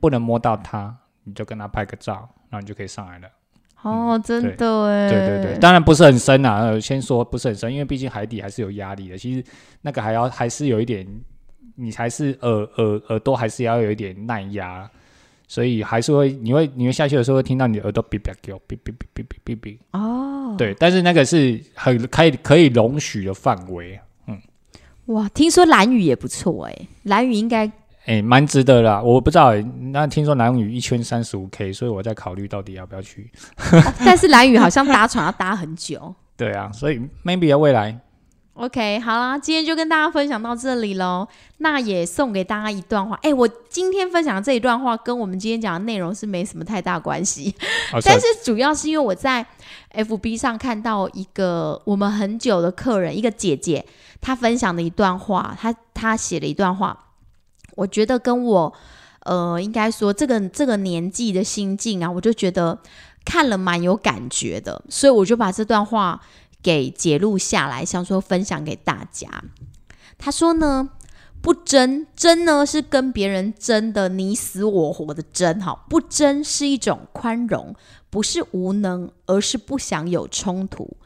[0.00, 3.28] 不能摸到它，你就跟它拍个照，然后你就可以上来了。
[3.82, 9.16] 哦，真的哎，对对对，当然不是很深啊，呃先说不是很深，因为毕竟海底还是有压力的。
[9.16, 9.44] 其实
[9.82, 11.06] 那个还要还是有一点，
[11.76, 14.90] 你还是耳耳耳朵还是要有一点耐压，
[15.46, 19.78] 所以还是会你会你会下去的时候会听到你的耳朵哔哔叫哔哔哔哔哔哔哔。
[19.92, 23.98] 哦，对，但是那个是很可以可以容许的范围。
[25.06, 27.70] 哇，听说蓝雨也不错哎，蓝雨应该
[28.06, 29.00] 哎，蛮值得啦！
[29.00, 33.30] 我不知道、欸，那听说蓝屿一圈三十五 K，所以我在考虑到底要不要去。
[34.04, 36.12] 但是蓝雨好像搭船要搭很久。
[36.36, 37.96] 对啊，所以 maybe 要未来
[38.58, 41.28] OK，好啦，今天就跟大家分享到这里喽。
[41.58, 43.14] 那也送给大家一段话。
[43.22, 47.54] 哎，我今天分享的这一段话跟我们今天讲的内容是没什么太大关系，
[47.92, 49.44] 哦 但是主要是因为我在
[49.92, 53.84] FB 上看到一个我们很久的客人，一个姐姐，
[54.22, 56.98] 她分享的一段话，她她写了一段话，
[57.74, 58.72] 我觉得跟我
[59.24, 62.78] 呃，应该说这个这个年纪的心境啊，我就觉得
[63.22, 66.18] 看了蛮有感觉的，所以我就把这段话
[66.66, 69.44] 给截录下来，想说分享给大家。
[70.18, 70.90] 他说呢，
[71.40, 77.72] 不争争呢是跟别人争的你死我活的争，哈，不争是一种宽容，
[78.10, 80.96] 不是无能，而是不想有冲突。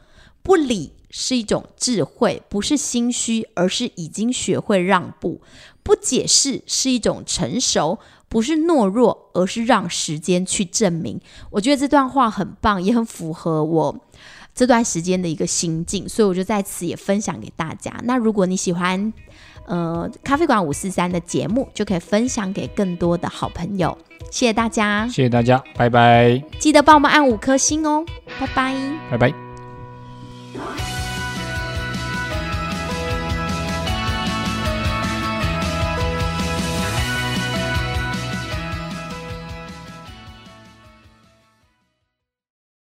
[0.41, 5.41] 不理是一种智慧，不是心虚，而是已经学会让步。
[5.83, 11.21] 不解释是一种成熟，不是懦弱，而是让时间去证明。
[11.51, 13.95] 我觉得这段话很棒，也很符合我
[14.53, 17.93] 这段时间的一个心境，所以我就在此也分享给大家。
[18.03, 19.11] 那如果你喜欢
[19.65, 23.97] 呃咖啡馆五四三的节目，就可以分享给更多的好朋友。
[24.29, 28.05] 谢谢大家，谢谢大家，拜拜，记得帮我们按五颗星哦，
[28.39, 28.75] 拜拜。
[29.09, 30.90] 拜拜。